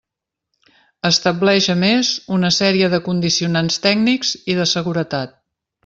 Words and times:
Estableix 1.09 1.67
a 1.73 1.75
més 1.83 2.11
una 2.37 2.51
sèrie 2.57 2.91
de 2.95 3.01
condicionants 3.11 3.79
tècnics 3.87 4.37
i 4.55 4.61
de 4.63 4.71
seguretat. 4.77 5.39